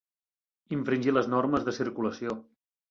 [0.79, 2.39] Infringir les normes de circulació.